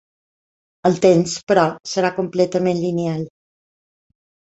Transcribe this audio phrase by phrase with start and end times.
[0.89, 3.21] El temps, però, serà completament lineal.